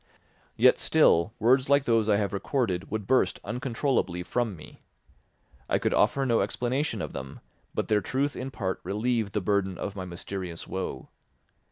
Yet, 0.57 0.79
still, 0.79 1.31
words 1.37 1.69
like 1.69 1.85
those 1.85 2.09
I 2.09 2.17
have 2.17 2.33
recorded 2.33 2.89
would 2.89 3.05
burst 3.05 3.39
uncontrollably 3.43 4.23
from 4.23 4.55
me. 4.55 4.79
I 5.69 5.77
could 5.77 5.93
offer 5.93 6.25
no 6.25 6.41
explanation 6.41 7.03
of 7.03 7.13
them, 7.13 7.39
but 7.75 7.87
their 7.87 8.01
truth 8.01 8.35
in 8.35 8.49
part 8.49 8.79
relieved 8.83 9.33
the 9.33 9.41
burden 9.41 9.77
of 9.77 9.95
my 9.95 10.05
mysterious 10.05 10.67
woe. 10.67 11.09